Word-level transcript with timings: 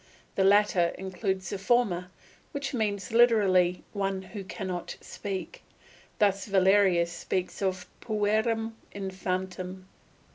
The 0.33 0.43
latter 0.43 0.95
includes 0.97 1.51
the 1.51 1.59
former, 1.59 2.09
which 2.53 2.73
means 2.73 3.11
literally 3.11 3.83
"one 3.93 4.23
who 4.23 4.43
cannot 4.43 4.95
speak;" 4.99 5.61
thus 6.17 6.47
Valerius 6.47 7.13
speaks 7.13 7.61
of 7.61 7.85
puerum 8.01 8.77
infantem. 8.95 9.83